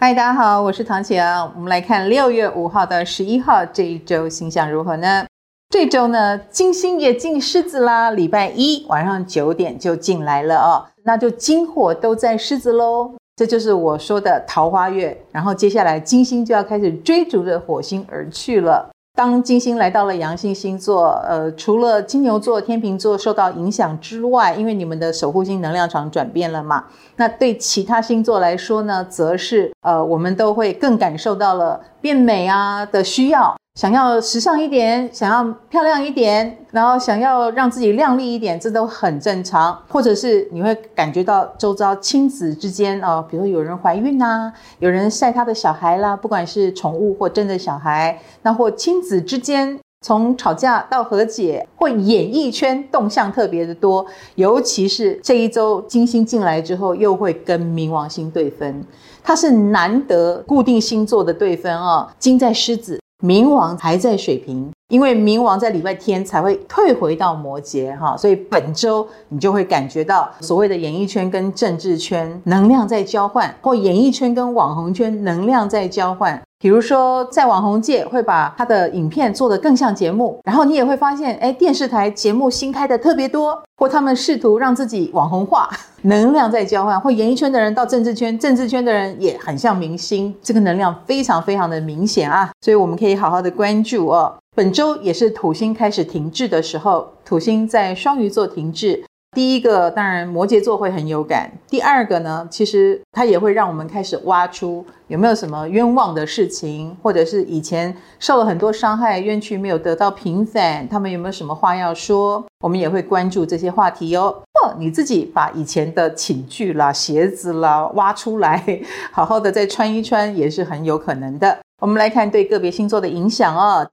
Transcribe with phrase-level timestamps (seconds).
[0.00, 1.52] 嗨，大家好，我是唐綺阳。
[1.56, 5.26] 我们来看六月五号到十一号这一周星象如何呢？
[5.70, 13.10] 这周呢，金星也进狮子啦，礼拜一晚上九点就进来了哦，那就金火都在狮子喽。
[13.34, 15.20] 这就是我说的桃花月。
[15.32, 18.88] 然后接下来金星就要开始追逐着火星而去了。
[19.18, 26.84] 当金星来到了阳性星座，呃，除了金牛座、天秤座受到影响之外，因为你们的守护星能量场转变了嘛，
[27.16, 33.56] 那对其他星座来说呢，则是呃，我们都会更感受到了变美啊的需要。
[33.78, 39.80] 想要时尚一点，想要漂亮一点，然后想要让自己靓丽一点，这都很正常。
[39.88, 54.04] 或者是你会感觉到周遭亲子之间哦，比如说有人怀孕呐，有人晒他的小孩啦，不管是宠物或真的小孩，那或亲子之间从吵架到和解，或演艺圈动向特别的多。
[54.34, 58.84] 尤其是这一周金星进来之后，又会跟冥王星对分，
[59.22, 62.98] 它是难得固定星座的对分哦，金在狮子。
[63.24, 76.40] 冥王还在水瓶，因为冥王在礼拜天才会退回到摩羯哈，所以本周你就会感觉到所谓的演艺圈跟政治圈能量在交换，或演艺圈跟网红圈能量在交换。
[76.60, 85.70] 比如说，在网红界会把他的影片做得更像节目，然后你也会发现，哎，电视台节目新开的特别多，或他们试图让自己网红化，
[86.02, 94.34] 能量在交换，或演艺圈的人到政治圈，政治圈的人也很像明星，这个能量非常非常的明显啊，所以我们可以好好的关注哦。
[94.56, 99.04] 本周也是土星开始停滞的时候，土星在双鱼座停滞。
[99.32, 112.44] 第一个当然摩羯座会很有感，第二个呢，其实它也会让我们开始挖出有没有什么冤枉的事情，或者是以前受了很多伤害、冤屈没有得到平反，他们有没有什么话要说？
[112.60, 114.34] 我们也会关注这些话题哦。
[114.54, 118.80] 或你自己把以前的寝具啦、鞋子啦挖出来，
[119.12, 121.58] 好好的再穿一穿，也是很有可能的。
[121.80, 123.86] 我们来看对个别星座的影响哦。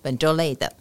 [0.00, 0.72] 本周类的。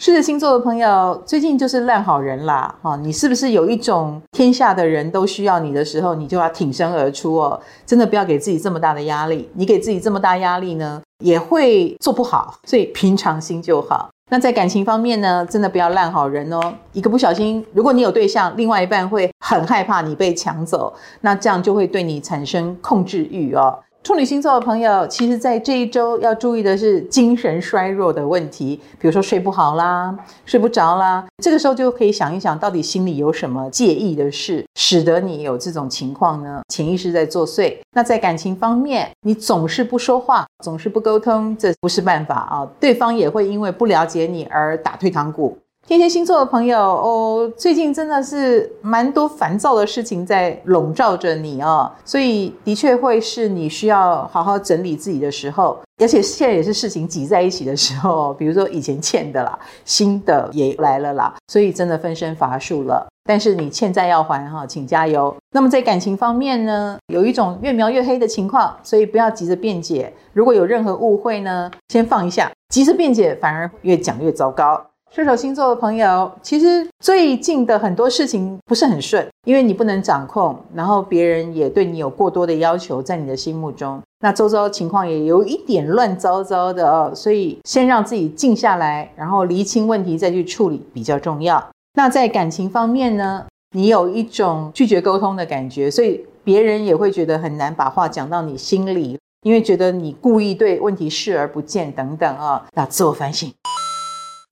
[0.00, 2.94] 狮子星座的朋友，最近就是烂好人啦，哈！
[2.98, 7.60] 你是不是有一种天下的人都需要你的时候，你就要挺身而出哦？
[7.84, 14.08] 真的不要给自己这么大的压力，你给自己这么大压力呢，也会做不好，所以平常心就好。
[14.30, 23.76] 那在感情方面呢，真的不要烂好人哦，一个不小心，如果你有对象，另外一半会很害怕你被抢走，那这样就会对你产生控制欲哦。
[24.08, 36.62] 处女星座的朋友，其实，在这一周要注意的是精神衰弱的问题，比如说睡不好啦、睡不着啦，这个时候就可以想一想，到底心里有什么介意的事，使得你有这种情况呢？
[36.72, 37.76] 潜意识在作祟。
[37.92, 45.58] 那在感情方面，你总是不说话，总是不沟通，这不是办法啊，对方也会因为不了解你而打退堂鼓。
[45.88, 63.08] 天蝎星座的朋友哦，最近真的是蛮多烦躁的事情在笼罩着你哦，所以的确会是你需要好好整理自己的时候，而且现在也是事情挤在一起的时候， 比如说以前欠的啦，新的也来了啦，所以真的分身乏术了。
[63.24, 65.34] 但是你欠债要还哈，请加油。
[65.52, 70.12] 那么在感情方面呢，有一种越描越黑的情况，所以不要急着辩解。
[70.34, 74.78] 如果有任何误会呢，先放一下，急着辩解反而越讲越糟糕。
[75.10, 91.66] 射手星座的朋友，其实最近的很多事情不是很顺，因为你不能掌控，然后别人也对你有过多的要求，在你的心目中，那周遭情况也有一点乱糟糟的哦，所以先让自己静下来，然后厘清问题再去处理比较重要。
[91.94, 103.52] 那在感情方面呢，你有一种拒绝沟通的感觉，所以别人也会觉得很难把话讲到你心里，因为觉得你故意对问题视而不见等等啊，那自我反省。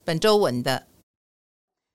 [0.07, 0.85] 本周稳的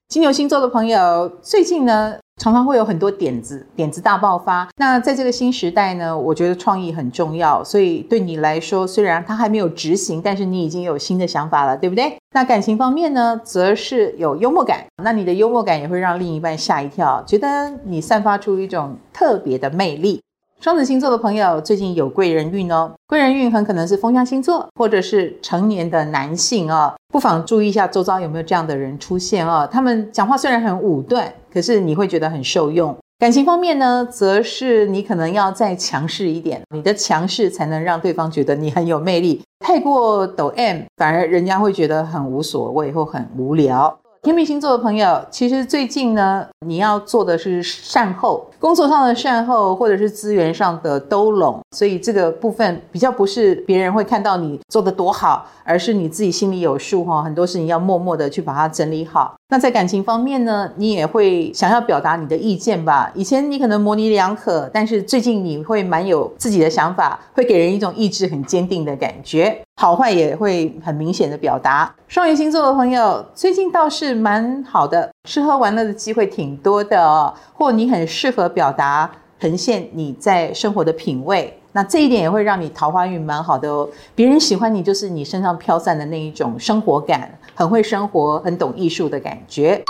[0.08, 4.68] 金牛星座的朋友，最近呢常常会有很多点子，点子大爆发。
[4.76, 12.14] 那在这个新时代呢，我觉得创意很重要，所以对你来说，虽然它还没有执行，但是你已经有新的想法了，对不对？
[12.34, 20.20] 那感情方面呢，则是有幽默感，那你的幽默感也会让另一半吓一跳，觉得你散发出一种特别的魅力。
[20.62, 29.68] 双子星座的朋友最近有贵人运哦，贵人运很可能是风象星座或者是成年的男性哦，不妨注意一下周遭有没有这样的人出现哦。
[29.68, 32.96] 他们讲话虽然很武断，可是你会觉得很受用。
[33.18, 39.42] 感情方面呢，则是你可能要再强势一点，你的强势才能让对方觉得你很有魅力。
[39.58, 43.98] 太过抖 M，反而人家会觉得很无所谓或很无聊。
[44.24, 57.20] 天秤星座的朋友，其实最近呢，你要做的是善后，工作上的善后，或者是资源上的兜拢，所以这个部分比较不是别人会看到你做的多好，而是你自己心里有数哈。
[57.20, 59.34] 很多事情要默默的去把它整理好。
[59.48, 63.12] 那在感情方面呢，你也会想要表达你的意见吧？
[63.14, 71.94] 以前你可能模棱两可，但是最近你会蛮有自己的想法，会给人一种意志很坚定的感觉，好坏也会很明显的表达。
[72.08, 79.10] 双鱼星座的朋友最近倒是蛮好的，吃喝玩乐的机会挺多的哦，或你很适合表达
[79.42, 81.52] 呈现你在生活的品味。
[81.72, 89.82] 那这一点也会让你桃花运蛮好的哦，别人喜欢你就是你身上飘散的那一种生活感，很会生活，很懂艺术的感觉。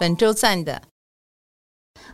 [0.00, 0.80] 本周赞的。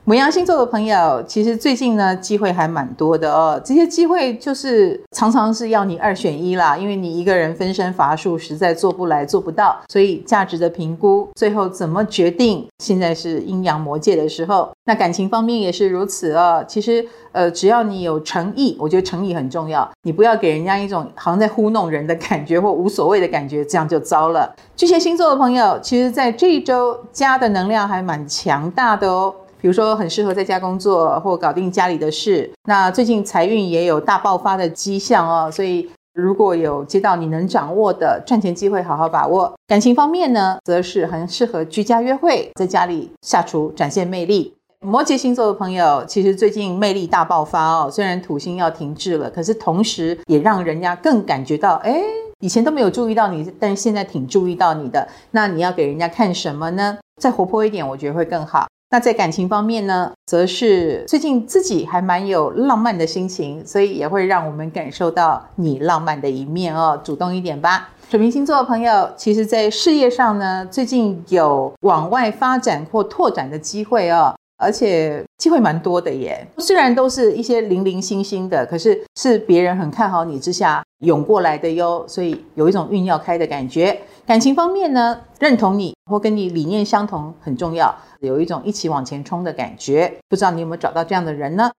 [0.06, 3.58] 母羊星座的朋友，其实最近呢，机会还蛮多的哦。
[3.64, 9.80] 这些机会就是常常是要你二选一啦，因为你一个人分身乏术，实在做不来做不到。
[9.88, 12.68] 所以价值的评估，最后怎么决定？
[12.80, 14.70] 现在是阴阳魔界的时候。
[14.84, 16.62] 那感情方面也是如此哦。
[16.68, 17.02] 其实，
[17.32, 19.90] 呃，只要你有诚意，我觉得诚意很重要。
[20.02, 24.54] 你不要给人家一种好像在糊弄人的感觉，或无所谓的感觉，这样就糟了。
[24.76, 29.34] 巨蟹星座的朋友，其实在这一周家的能量还蛮强大的哦。
[29.64, 32.52] 比如说，很适合在家工作或搞定家里的事。
[32.68, 39.50] 那最近财运也有大爆发的迹象哦，所以如果有接到你能掌握的赚钱机会，好好把握。
[39.66, 44.52] 感情方面呢，则是很适合居家约会，在家里下厨展现魅力。
[44.84, 52.02] 摩羯星座的朋友，其实最近魅力大爆发哦，虽然土星要停滞了，可是同时也让人家更感觉到，哎，
[52.40, 55.08] 以前都没有注意到你，但是现在挺注意到你的。
[55.30, 56.98] 那你要给人家看什么呢？
[57.18, 58.66] 再活泼一点，我觉得会更好。
[58.90, 67.90] 那在感情方面呢，则是最近自己还蛮有浪漫的心情，所以也会让我们感受到你浪漫的一面哦，主动一点吧。
[68.08, 76.46] 水瓶星座的朋友，其实在事业上呢，最近有往外发展或拓展的机会哦，而且机会蛮多的耶。
[76.58, 84.00] 虽然都是一些零零星星的，可是是别人很看好你之下涌过来的哟，所以有一种运要开的感觉。
[84.26, 90.12] 感情方面呢，认同你或跟你理念相同很重要，有一种一起往前冲的感觉。
[90.28, 91.70] 不知道你有没有找到这样的人呢？